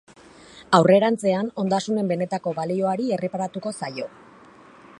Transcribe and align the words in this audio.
Aurrerantzean, 0.77 1.51
ondasunen 1.63 2.09
benetako 2.13 2.53
balioari 2.61 3.07
erreparatuko 3.19 3.75
zaio. 3.81 4.09